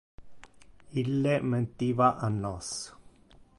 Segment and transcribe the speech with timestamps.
[1.01, 2.75] Ille mentiva a nos.